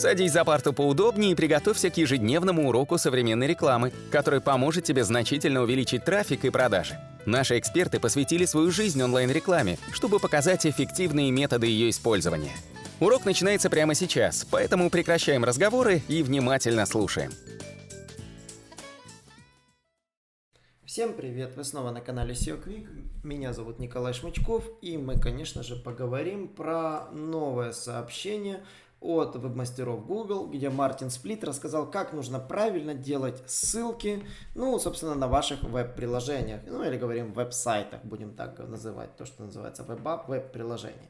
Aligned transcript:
Садись 0.00 0.32
за 0.32 0.46
парту 0.46 0.72
поудобнее 0.72 1.32
и 1.32 1.34
приготовься 1.34 1.90
к 1.90 1.98
ежедневному 1.98 2.66
уроку 2.66 2.96
современной 2.96 3.46
рекламы, 3.46 3.92
который 4.10 4.40
поможет 4.40 4.84
тебе 4.84 5.04
значительно 5.04 5.60
увеличить 5.60 6.06
трафик 6.06 6.46
и 6.46 6.50
продажи. 6.50 6.98
Наши 7.26 7.58
эксперты 7.58 8.00
посвятили 8.00 8.46
свою 8.46 8.70
жизнь 8.70 9.02
онлайн-рекламе, 9.02 9.76
чтобы 9.92 10.18
показать 10.18 10.64
эффективные 10.64 11.30
методы 11.30 11.66
ее 11.66 11.90
использования. 11.90 12.56
Урок 12.98 13.26
начинается 13.26 13.68
прямо 13.68 13.94
сейчас, 13.94 14.46
поэтому 14.50 14.88
прекращаем 14.88 15.44
разговоры 15.44 16.00
и 16.08 16.22
внимательно 16.22 16.86
слушаем. 16.86 17.32
Всем 20.86 21.12
привет! 21.12 21.54
Вы 21.56 21.62
снова 21.62 21.90
на 21.90 22.00
канале 22.00 22.32
SEO 22.32 22.60
Quick. 22.64 22.88
Меня 23.22 23.52
зовут 23.52 23.78
Николай 23.78 24.14
Шмычков, 24.14 24.64
и 24.80 24.96
мы, 24.96 25.20
конечно 25.20 25.62
же, 25.62 25.76
поговорим 25.76 26.48
про 26.48 27.10
новое 27.12 27.72
сообщение 27.72 28.64
от 29.00 29.36
веб-мастеров 29.36 30.06
Google, 30.06 30.46
где 30.46 30.68
Мартин 30.68 31.10
Сплит 31.10 31.42
рассказал, 31.42 31.90
как 31.90 32.12
нужно 32.12 32.38
правильно 32.38 32.94
делать 32.94 33.42
ссылки, 33.46 34.22
ну, 34.54 34.78
собственно, 34.78 35.14
на 35.14 35.26
ваших 35.26 35.62
веб-приложениях, 35.62 36.60
ну, 36.66 36.84
или 36.84 36.98
говорим 36.98 37.32
веб-сайтах, 37.32 38.04
будем 38.04 38.34
так 38.34 38.58
называть, 38.58 39.16
то, 39.16 39.24
что 39.24 39.44
называется 39.44 39.84
веб-приложение. 39.84 41.08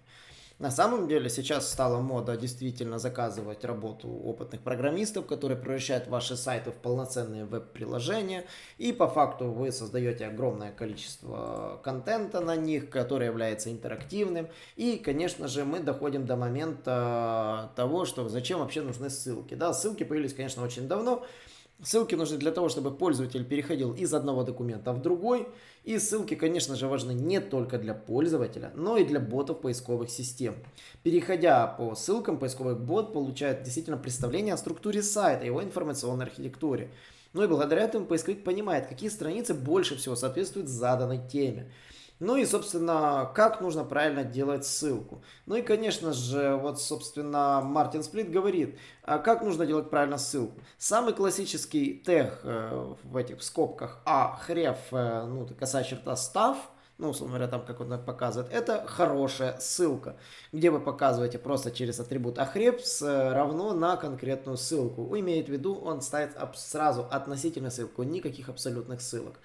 На 0.61 0.71
самом 0.71 1.09
деле 1.09 1.31
сейчас 1.31 1.73
стала 1.73 2.03
мода 2.03 2.37
действительно 2.37 2.99
заказывать 2.99 3.65
работу 3.65 4.09
опытных 4.09 4.61
программистов, 4.61 5.25
которые 5.25 5.57
превращают 5.57 6.07
ваши 6.07 6.37
сайты 6.37 6.71
в 6.71 6.75
полноценные 6.75 7.47
веб-приложения. 7.47 8.45
И 8.77 8.93
по 8.93 9.09
факту 9.09 9.47
вы 9.47 9.73
создаете 9.73 10.27
огромное 10.27 10.71
количество 10.71 11.81
контента 11.83 12.41
на 12.41 12.57
них, 12.57 12.91
который 12.91 13.29
является 13.29 13.73
интерактивным. 13.73 14.49
И, 14.77 14.99
конечно 14.99 15.49
же, 15.49 15.65
мы 15.65 15.81
доходим 15.81 16.27
до 16.27 16.37
момента 16.37 17.73
того, 17.75 18.05
что 18.05 18.29
зачем 18.29 18.59
вообще 18.59 18.83
нужны 18.83 19.09
ссылки. 19.09 19.55
Да, 19.55 19.73
ссылки 19.73 20.05
появились, 20.05 20.35
конечно, 20.35 20.63
очень 20.63 20.87
давно. 20.87 21.25
Ссылки 21.83 22.15
нужны 22.15 22.37
для 22.37 22.51
того, 22.51 22.69
чтобы 22.69 22.91
пользователь 22.91 23.45
переходил 23.45 23.95
из 23.95 24.13
одного 24.13 24.43
документа 24.43 24.93
в 24.93 25.01
другой. 25.01 25.49
И 25.85 25.99
ссылки, 25.99 26.35
конечно 26.35 26.77
же, 26.77 26.87
важны 26.89 27.13
не 27.13 27.41
только 27.41 27.79
для 27.79 27.95
пользователя, 27.95 28.71
но 28.75 28.99
и 28.99 29.05
для 29.05 29.19
ботов 29.19 29.61
поисковых 29.63 30.11
систем. 30.11 30.57
Переходя 31.03 31.67
по 31.67 31.95
ссылкам, 31.95 32.39
поисковый 32.39 32.75
бот 32.75 33.15
получает 33.15 33.63
действительно 33.63 33.97
представление 33.97 34.53
о 34.53 34.59
структуре 34.59 35.03
сайта, 35.03 35.47
его 35.47 35.63
информационной 35.63 36.27
архитектуре. 36.27 36.91
Ну 37.33 37.45
и 37.45 37.47
благодаря 37.47 37.83
этому 37.83 38.05
поисковик 38.05 38.45
понимает, 38.45 38.87
какие 38.87 39.09
страницы 39.09 39.55
больше 39.55 39.97
всего 39.97 40.17
соответствуют 40.17 40.69
заданной 40.69 41.21
теме. 41.29 41.71
Ну 42.21 42.37
и, 42.37 42.45
собственно, 42.45 43.31
как 43.35 43.63
нужно 43.63 43.83
правильно 43.83 44.25
делать 44.25 44.67
ссылку. 44.67 45.23
Ну 45.47 45.57
и, 45.57 45.63
конечно 45.63 46.13
же, 46.13 46.55
вот, 46.57 46.79
собственно, 46.79 47.63
Мартин 47.63 48.03
Сплит 48.03 48.31
говорит, 48.31 48.79
а 49.03 49.19
как 49.19 49.43
нужно 49.43 49.65
делать 49.65 49.89
правильно 49.89 50.19
ссылку. 50.19 50.61
Самый 50.77 51.15
классический 51.15 51.95
тег 51.95 52.41
э, 52.43 52.95
в 53.05 53.17
этих 53.17 53.43
скобках 53.43 54.01
А, 54.05 54.37
хрев, 54.37 54.77
э, 54.93 55.25
ну, 55.25 55.49
косая 55.59 55.83
черта, 55.83 56.15
став, 56.15 56.59
ну, 56.99 57.09
условно 57.09 57.39
говоря, 57.39 57.51
там, 57.51 57.65
как 57.65 57.81
он 57.81 57.99
показывает, 58.05 58.53
это 58.53 58.85
хорошая 58.87 59.59
ссылка, 59.59 60.17
где 60.53 60.71
вы 60.71 60.81
показываете 60.81 61.39
просто 61.39 61.71
через 61.71 61.99
атрибут 62.01 62.39
ахрепс 62.39 63.01
э, 63.01 63.33
равно 63.33 63.73
на 63.73 63.97
конкретную 63.97 64.59
ссылку. 64.59 65.19
Имеет 65.19 65.47
в 65.49 65.53
виду, 65.53 65.75
он 65.75 66.03
ставит 66.03 66.37
сразу 66.55 67.07
относительно 67.11 67.71
ссылку, 67.71 68.03
никаких 68.03 68.51
абсолютных 68.51 69.01
ссылок. 69.01 69.41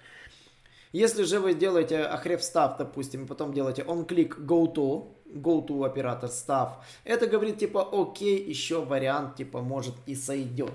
Если 0.95 1.23
же 1.23 1.41
вы 1.41 1.55
делаете 1.55 2.03
ахрев 2.03 2.41
став, 2.41 2.77
допустим, 2.77 3.25
и 3.25 3.27
потом 3.27 3.53
делаете 3.53 3.81
on-click 3.81 4.45
go 4.45 4.73
to, 4.73 5.09
go 5.25 5.67
to 5.67 5.85
оператор 5.85 6.29
став, 6.29 6.85
это 7.03 7.27
говорит 7.27 7.57
типа 7.57 7.85
окей, 7.91 8.41
еще 8.41 8.79
вариант 8.79 9.35
типа 9.35 9.59
может 9.59 9.93
и 10.05 10.15
сойдет. 10.15 10.71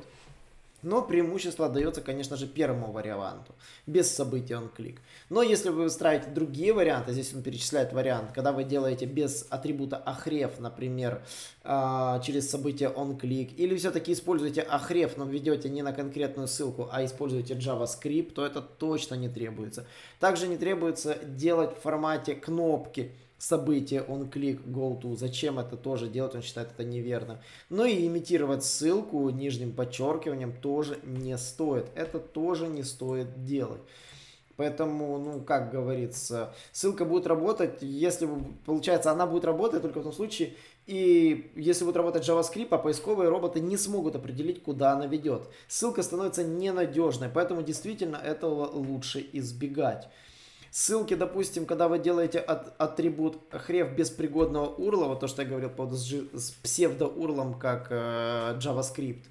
Но 0.83 1.03
преимущество 1.03 1.67
отдается, 1.67 2.01
конечно 2.01 2.37
же, 2.37 2.47
первому 2.47 2.93
варианту, 2.93 3.55
без 3.87 4.11
события 4.11 4.55
onClick. 4.55 4.99
Но 5.29 5.43
если 5.43 5.69
вы 5.69 5.85
выстраиваете 5.85 6.31
другие 6.31 6.73
варианты, 6.73 7.13
здесь 7.13 7.35
он 7.35 7.43
перечисляет 7.43 7.93
вариант, 7.93 8.33
когда 8.33 8.53
вы 8.53 8.65
делаете 8.65 9.07
без 9.07 9.47
атрибута 9.51 9.97
ахрев, 9.97 10.59
например, 10.59 11.23
а, 11.63 12.21
через 12.21 12.51
событие 12.51 12.89
onClick, 12.89 13.55
или 13.55 13.77
все-таки 13.77 14.13
используете 14.13 14.63
ахрев, 14.63 15.17
но 15.17 15.25
ведете 15.25 15.69
не 15.69 15.83
на 15.83 15.93
конкретную 15.93 16.49
ссылку, 16.49 16.89
а 16.91 17.05
используете 17.05 17.55
JavaScript, 17.55 18.33
то 18.33 18.47
это 18.47 18.61
точно 18.61 19.15
не 19.15 19.29
требуется. 19.29 19.87
Также 20.19 20.49
не 20.49 20.57
требуется 20.57 21.17
делать 21.25 21.77
в 21.77 21.81
формате 21.81 22.35
кнопки, 22.35 23.13
событие 23.41 24.03
он 24.03 24.29
клик 24.29 24.61
go 24.67 25.01
to. 25.01 25.17
Зачем 25.17 25.59
это 25.59 25.77
тоже 25.77 26.09
делать, 26.09 26.35
он 26.35 26.43
считает 26.43 26.69
это 26.73 26.85
неверно. 26.85 27.41
Но 27.71 27.87
и 27.87 28.07
имитировать 28.07 28.65
ссылку 28.65 29.29
нижним 29.31 29.73
подчеркиванием 29.73 30.53
тоже 30.61 30.99
не 31.03 31.37
стоит. 31.39 31.87
Это 31.95 32.19
тоже 32.19 32.69
не 32.69 32.83
стоит 32.83 33.45
делать. 33.45 33.81
Поэтому, 34.57 35.19
ну, 35.19 35.41
как 35.41 35.71
говорится, 35.71 36.55
ссылка 36.71 37.07
будет 37.07 37.27
работать, 37.27 37.79
если, 37.81 38.29
получается, 38.67 39.11
она 39.11 39.27
будет 39.27 39.47
работать 39.47 39.81
только 39.81 40.01
в 40.01 40.03
том 40.03 40.13
случае, 40.13 40.53
и 40.87 41.51
если 41.57 41.87
будет 41.87 41.97
работать 41.97 42.29
JavaScript, 42.29 42.69
а 42.73 42.77
поисковые 42.77 43.31
роботы 43.31 43.61
не 43.61 43.79
смогут 43.79 44.17
определить, 44.17 44.63
куда 44.63 44.93
она 44.93 45.07
ведет. 45.07 45.49
Ссылка 45.67 46.03
становится 46.03 46.45
ненадежной, 46.45 47.31
поэтому 47.33 47.63
действительно 47.63 48.17
этого 48.17 48.67
лучше 48.67 49.27
избегать. 49.33 50.09
Ссылки, 50.71 51.15
допустим, 51.15 51.67
когда 51.67 51.89
вы 51.89 51.99
делаете 51.99 52.39
от, 52.39 52.81
атрибут 52.81 53.39
хрев 53.51 53.93
без 53.97 54.11
пригодного 54.11 54.67
урла, 54.67 55.07
вот 55.07 55.21
то, 55.21 55.27
что 55.27 55.43
я 55.43 55.49
говорил 55.49 55.69
по 55.69 55.87
с 55.87 56.51
псевдоурлом, 56.63 57.59
как 57.59 57.89
э, 57.91 58.57
JavaScript, 58.61 59.25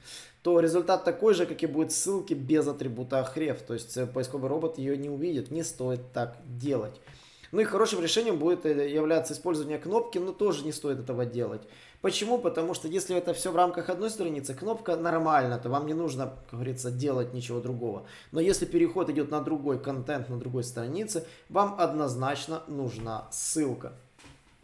то 0.44 0.60
результат 0.60 1.06
такой 1.06 1.34
же, 1.34 1.46
как 1.46 1.64
и 1.64 1.66
будет 1.66 1.94
ссылки 1.94 2.34
без 2.34 2.68
атрибута 2.68 3.24
хрев. 3.24 3.62
То 3.62 3.74
есть 3.74 3.96
э, 3.96 4.06
поисковый 4.06 4.50
робот 4.50 4.78
ее 4.78 4.98
не 4.98 5.10
увидит, 5.10 5.50
не 5.50 5.64
стоит 5.64 6.12
так 6.12 6.38
делать. 6.46 7.00
Ну 7.52 7.62
и 7.62 7.64
хорошим 7.64 8.02
решением 8.02 8.38
будет 8.38 8.66
э, 8.66 8.90
являться 8.90 9.34
использование 9.34 9.78
кнопки, 9.78 10.18
но 10.18 10.32
тоже 10.32 10.64
не 10.64 10.72
стоит 10.72 11.00
этого 11.00 11.26
делать. 11.26 11.62
Почему? 12.02 12.38
Потому 12.38 12.74
что 12.74 12.88
если 12.88 13.16
это 13.16 13.34
все 13.34 13.52
в 13.52 13.56
рамках 13.56 13.90
одной 13.90 14.10
страницы, 14.10 14.54
кнопка 14.54 14.96
нормально, 14.96 15.58
то 15.58 15.70
вам 15.70 15.86
не 15.86 15.94
нужно, 15.94 16.34
как 16.50 16.60
говорится, 16.60 16.92
делать 16.92 17.34
ничего 17.34 17.60
другого. 17.60 18.06
Но 18.32 18.40
если 18.40 18.66
переход 18.66 19.10
идет 19.10 19.32
на 19.32 19.42
другой 19.42 19.80
контент, 19.80 20.30
на 20.30 20.40
другой 20.40 20.64
странице, 20.64 21.26
вам 21.50 21.76
однозначно 21.78 22.64
нужна 22.68 23.28
ссылка. 23.32 23.94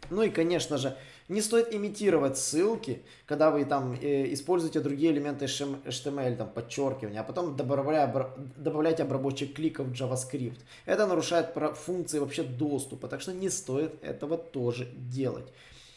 Ну 0.08 0.22
и, 0.22 0.30
конечно 0.30 0.78
же, 0.78 0.96
не 1.28 1.40
стоит 1.40 1.74
имитировать 1.74 2.38
ссылки, 2.38 3.02
когда 3.26 3.50
вы 3.50 3.64
там 3.64 3.94
э, 3.94 4.32
используете 4.32 4.80
другие 4.80 5.12
элементы 5.12 5.46
HTML, 5.46 6.36
там, 6.36 6.50
подчеркивания, 6.50 7.20
а 7.20 7.24
потом 7.24 7.56
добавляя, 7.56 8.30
добавляете 8.56 9.02
обработчик 9.02 9.54
кликов 9.54 9.88
в 9.88 9.92
JavaScript. 9.92 10.58
Это 10.84 11.06
нарушает 11.06 11.54
функции 11.76 12.18
вообще 12.18 12.42
доступа, 12.42 13.08
так 13.08 13.20
что 13.20 13.32
не 13.32 13.48
стоит 13.48 14.02
этого 14.02 14.38
тоже 14.38 14.88
делать. 14.96 15.46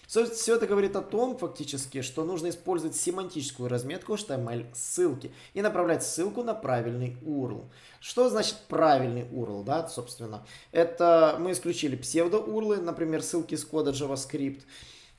Все 0.10 0.56
это 0.56 0.66
говорит 0.66 0.96
о 0.96 1.04
том, 1.04 1.38
фактически, 1.38 2.02
что 2.02 2.24
нужно 2.24 2.50
использовать 2.50 2.96
семантическую 2.96 3.70
разметку 3.70 4.16
HTML 4.16 4.66
ссылки 4.74 5.32
и 5.54 5.62
направлять 5.62 6.04
ссылку 6.04 6.42
на 6.42 6.56
правильный 6.56 7.16
URL. 7.22 7.66
Что 8.00 8.28
значит 8.28 8.56
правильный 8.68 9.26
URL, 9.26 9.64
да, 9.64 9.88
собственно? 9.88 10.44
Это 10.72 11.38
мы 11.40 11.52
исключили 11.52 11.96
псевдо-урлы, 11.96 12.78
например, 12.78 13.22
ссылки 13.22 13.54
с 13.54 13.64
кода 13.64 13.92
JavaScript. 13.92 14.64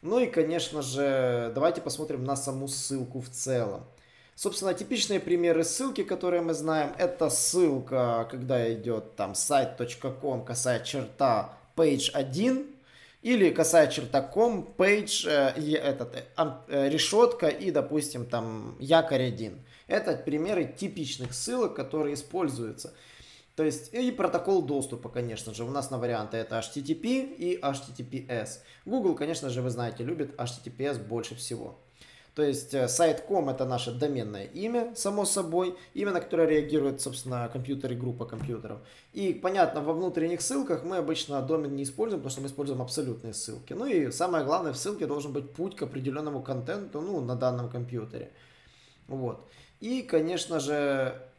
Ну 0.02 0.18
и, 0.18 0.26
конечно 0.26 0.80
же, 0.82 1.52
давайте 1.54 1.80
посмотрим 1.80 2.24
на 2.24 2.36
саму 2.36 2.68
ссылку 2.68 3.20
в 3.20 3.28
целом. 3.28 3.84
Собственно, 4.34 4.72
типичные 4.72 5.20
примеры 5.20 5.64
ссылки, 5.64 6.02
которые 6.02 6.40
мы 6.40 6.54
знаем, 6.54 6.94
это 6.96 7.28
ссылка, 7.28 8.26
когда 8.30 8.72
идет 8.72 9.14
там 9.14 9.34
сайт.com, 9.34 10.44
косая 10.44 10.82
черта, 10.82 11.58
page 11.76 12.10
1, 12.14 12.66
или 13.22 13.50
косая 13.50 13.88
черта 13.88 14.22
ком, 14.22 14.74
page, 14.78 15.28
э, 15.28 15.74
этот, 15.76 16.16
э, 16.16 16.24
э, 16.68 16.88
решетка 16.88 17.48
и, 17.48 17.70
допустим, 17.70 18.24
там 18.24 18.76
якорь 18.80 19.24
1. 19.24 19.58
Это 19.86 20.16
примеры 20.16 20.64
типичных 20.64 21.34
ссылок, 21.34 21.74
которые 21.74 22.14
используются. 22.14 22.94
То 23.60 23.66
есть 23.66 23.92
и 23.92 24.10
протокол 24.10 24.62
доступа, 24.62 25.10
конечно 25.10 25.52
же, 25.52 25.64
у 25.64 25.70
нас 25.70 25.90
на 25.90 25.98
варианты 25.98 26.38
это 26.38 26.58
HTTP 26.58 27.36
и 27.36 27.60
HTTPS. 27.60 28.60
Google, 28.86 29.14
конечно 29.14 29.50
же, 29.50 29.60
вы 29.60 29.68
знаете, 29.68 30.02
любит 30.02 30.34
HTTPS 30.40 31.06
больше 31.06 31.34
всего. 31.34 31.78
То 32.34 32.42
есть 32.42 32.72
э, 32.72 32.88
сайт.com 32.88 33.50
это 33.50 33.66
наше 33.66 33.92
доменное 33.92 34.46
имя, 34.46 34.94
само 34.96 35.26
собой, 35.26 35.76
имя, 35.92 36.12
на 36.12 36.22
которое 36.22 36.48
реагирует, 36.48 37.02
собственно, 37.02 37.50
компьютер 37.52 37.92
и 37.92 37.96
группа 37.96 38.24
компьютеров. 38.24 38.78
И, 39.12 39.34
понятно, 39.34 39.82
во 39.82 39.92
внутренних 39.92 40.40
ссылках 40.40 40.82
мы 40.82 40.96
обычно 40.96 41.42
домен 41.42 41.76
не 41.76 41.82
используем, 41.82 42.22
потому 42.22 42.30
что 42.30 42.40
мы 42.40 42.46
используем 42.46 42.80
абсолютные 42.80 43.34
ссылки. 43.34 43.74
Ну 43.74 43.84
и 43.84 44.10
самое 44.10 44.42
главное, 44.42 44.72
в 44.72 44.78
ссылке 44.78 45.04
должен 45.06 45.34
быть 45.34 45.52
путь 45.52 45.76
к 45.76 45.82
определенному 45.82 46.42
контенту, 46.42 47.02
ну, 47.02 47.20
на 47.20 47.36
данном 47.36 47.68
компьютере. 47.68 48.30
Вот. 49.06 49.46
И, 49.80 50.00
конечно 50.00 50.60
же, 50.60 51.29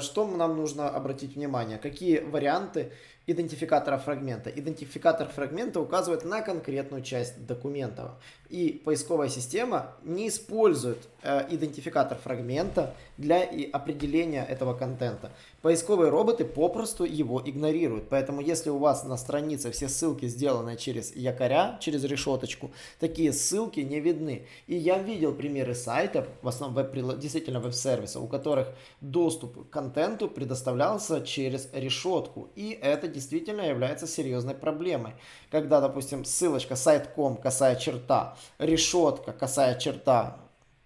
что 0.00 0.26
нам 0.26 0.56
нужно 0.56 0.90
обратить 0.90 1.34
внимание? 1.34 1.78
Какие 1.78 2.18
варианты 2.20 2.92
идентификатора 3.26 3.98
фрагмента. 3.98 4.50
Идентификатор 4.50 5.28
фрагмента 5.28 5.80
указывает 5.80 6.24
на 6.24 6.42
конкретную 6.42 7.02
часть 7.02 7.46
документа. 7.46 8.14
И 8.48 8.82
поисковая 8.84 9.28
система 9.28 9.94
не 10.02 10.28
использует 10.28 11.08
э, 11.22 11.46
идентификатор 11.50 12.18
фрагмента 12.18 12.94
для 13.16 13.48
определения 13.72 14.44
этого 14.44 14.74
контента. 14.74 15.30
Поисковые 15.62 16.10
роботы 16.10 16.44
попросту 16.44 17.04
его 17.04 17.40
игнорируют. 17.44 18.08
Поэтому 18.08 18.40
если 18.40 18.70
у 18.70 18.78
вас 18.78 19.04
на 19.04 19.16
странице 19.16 19.70
все 19.70 19.88
ссылки 19.88 20.26
сделаны 20.26 20.76
через 20.76 21.14
якоря, 21.14 21.78
через 21.80 22.04
решеточку, 22.04 22.72
такие 22.98 23.32
ссылки 23.32 23.80
не 23.80 24.00
видны. 24.00 24.46
И 24.66 24.74
я 24.74 24.98
видел 24.98 25.32
примеры 25.32 25.74
сайтов, 25.74 26.26
в 26.42 26.48
основном 26.48 26.84
веб 26.84 27.18
действительно 27.18 27.60
веб-сервисов, 27.60 28.22
у 28.22 28.26
которых 28.26 28.68
доступ 29.00 29.61
контенту 29.70 30.28
предоставлялся 30.28 31.20
через 31.20 31.68
решетку. 31.72 32.50
И 32.54 32.78
это 32.80 33.08
действительно 33.08 33.62
является 33.62 34.06
серьезной 34.06 34.54
проблемой. 34.54 35.14
Когда, 35.50 35.80
допустим, 35.80 36.24
ссылочка 36.24 36.76
сайт.com 36.76 37.36
касая 37.36 37.76
черта, 37.76 38.36
решетка 38.58 39.32
касая 39.32 39.78
черта, 39.78 40.38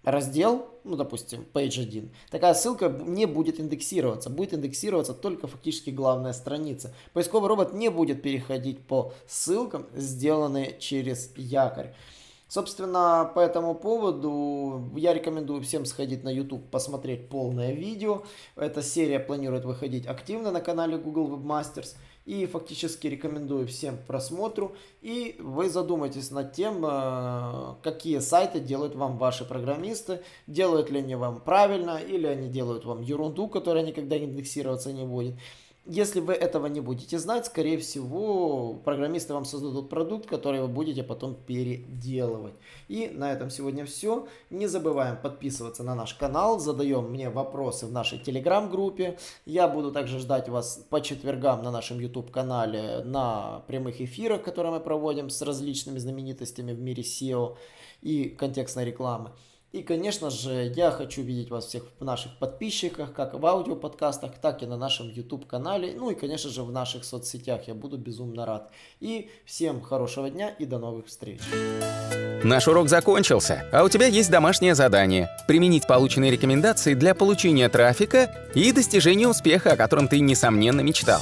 раздел, 0.03 0.69
ну, 0.83 0.95
допустим, 0.95 1.45
page 1.53 1.81
1, 1.81 2.11
такая 2.31 2.53
ссылка 2.53 2.87
не 2.87 3.25
будет 3.25 3.59
индексироваться. 3.59 4.29
Будет 4.29 4.53
индексироваться 4.53 5.13
только 5.13 5.47
фактически 5.47 5.89
главная 5.89 6.33
страница. 6.33 6.93
Поисковый 7.13 7.49
робот 7.49 7.73
не 7.73 7.89
будет 7.89 8.21
переходить 8.21 8.85
по 8.85 9.13
ссылкам, 9.27 9.85
сделанные 9.93 10.79
через 10.79 11.31
якорь. 11.35 11.93
Собственно, 12.47 13.29
по 13.35 13.41
этому 13.41 13.75
поводу 13.75 14.89
я 14.95 15.13
рекомендую 15.13 15.61
всем 15.61 15.85
сходить 15.85 16.23
на 16.23 16.29
YouTube, 16.29 16.69
посмотреть 16.69 17.27
полное 17.27 17.73
видео. 17.73 18.23
Эта 18.55 18.81
серия 18.81 19.19
планирует 19.19 19.65
выходить 19.65 20.07
активно 20.07 20.51
на 20.51 20.61
канале 20.61 20.97
Google 20.97 21.37
Webmasters. 21.37 21.95
И 22.25 22.45
фактически 22.45 23.07
рекомендую 23.07 23.67
всем 23.67 23.97
просмотру. 24.05 24.75
И 25.01 25.37
вы 25.39 25.69
задумайтесь 25.69 26.29
над 26.29 26.51
тем, 26.51 26.85
э, 26.85 27.75
какие 27.83 28.19
сайты 28.19 28.59
делают 28.59 28.95
вам 28.95 29.17
ваши 29.17 29.45
программисты. 29.45 30.21
Делают 30.45 30.89
ли 30.89 30.99
они 30.99 31.15
вам 31.15 31.39
правильно, 31.39 31.97
или 31.97 32.27
они 32.27 32.49
делают 32.49 32.83
вам 32.83 33.01
ерунду, 33.01 33.47
которая 33.47 33.83
никогда 33.83 34.17
индексироваться 34.17 34.91
не 34.91 35.05
будет. 35.05 35.35
Если 35.89 36.19
вы 36.19 36.33
этого 36.33 36.67
не 36.67 36.81
будете 36.81 37.17
знать, 37.17 37.45
скорее 37.45 37.77
всего, 37.77 38.73
программисты 38.83 39.33
вам 39.33 39.45
создадут 39.45 39.89
продукт, 39.89 40.25
который 40.25 40.59
вы 40.59 40.67
будете 40.67 41.01
потом 41.01 41.33
переделывать. 41.33 42.55
И 42.89 43.07
на 43.07 43.31
этом 43.31 43.49
сегодня 43.49 43.85
все. 43.85 44.27
Не 44.49 44.67
забываем 44.67 45.15
подписываться 45.15 45.83
на 45.83 45.95
наш 45.95 46.13
канал, 46.13 46.59
задаем 46.59 47.09
мне 47.09 47.29
вопросы 47.29 47.85
в 47.85 47.93
нашей 47.93 48.19
телеграм-группе. 48.19 49.17
Я 49.45 49.69
буду 49.69 49.93
также 49.93 50.19
ждать 50.19 50.49
вас 50.49 50.85
по 50.89 50.99
четвергам 50.99 51.63
на 51.63 51.71
нашем 51.71 52.01
YouTube-канале 52.01 53.03
на 53.05 53.63
прямых 53.67 54.01
эфирах, 54.01 54.43
которые 54.43 54.73
мы 54.73 54.81
проводим 54.81 55.29
с 55.29 55.41
различными 55.41 55.99
знаменитостями 55.99 56.73
в 56.73 56.81
мире 56.81 57.03
SEO 57.03 57.55
и 58.01 58.25
контекстной 58.25 58.83
рекламы. 58.83 59.31
И, 59.73 59.83
конечно 59.83 60.29
же, 60.29 60.71
я 60.75 60.91
хочу 60.91 61.21
видеть 61.21 61.49
вас 61.49 61.65
всех 61.65 61.83
в 61.99 62.03
наших 62.05 62.37
подписчиках, 62.39 63.13
как 63.13 63.33
в 63.33 63.45
аудиоподкастах, 63.45 64.37
так 64.41 64.63
и 64.63 64.65
на 64.65 64.77
нашем 64.77 65.09
YouTube-канале, 65.09 65.93
ну 65.97 66.09
и, 66.09 66.15
конечно 66.15 66.49
же, 66.49 66.63
в 66.63 66.71
наших 66.71 67.03
соцсетях. 67.03 67.67
Я 67.67 67.73
буду 67.73 67.97
безумно 67.97 68.45
рад. 68.45 68.71
И 69.01 69.29
всем 69.45 69.81
хорошего 69.81 70.29
дня 70.29 70.49
и 70.49 70.65
до 70.65 70.79
новых 70.79 71.07
встреч. 71.07 71.41
Наш 72.43 72.67
урок 72.67 72.87
закончился, 72.87 73.65
а 73.73 73.83
у 73.83 73.89
тебя 73.89 74.05
есть 74.05 74.31
домашнее 74.31 74.73
задание– 74.73 75.27
применить 75.47 75.85
полученные 75.85 76.31
рекомендации 76.31 76.93
для 76.93 77.13
получения 77.13 77.67
трафика 77.67 78.49
и 78.55 78.71
достижения 78.71 79.27
успеха, 79.27 79.73
о 79.73 79.75
котором 79.75 80.07
ты, 80.07 80.21
несомненно, 80.21 80.81
мечтал. 80.81 81.21